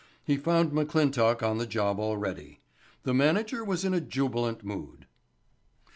He 0.23 0.35
found 0.35 0.71
McClintock 0.71 1.47
on 1.47 1.59
the 1.59 1.67
job 1.67 1.99
already. 1.99 2.59
The 3.03 3.13
manager 3.13 3.63
was 3.63 3.85
in 3.85 3.93
a 3.93 4.01
jubilant 4.01 4.63
mood. 4.63 5.05